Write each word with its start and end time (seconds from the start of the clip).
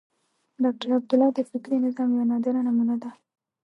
ډاکټر 0.63 0.89
عبدالله 0.97 1.29
د 1.37 1.39
فکري 1.49 1.77
نظام 1.85 2.09
یوه 2.13 2.25
نادره 2.31 2.61
نمونه 2.67 2.95
ده. 3.01 3.09